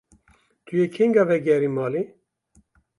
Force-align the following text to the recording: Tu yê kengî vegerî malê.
Tu 0.65 0.71
yê 0.79 0.87
kengî 0.95 1.23
vegerî 1.29 1.69
malê. 1.77 2.03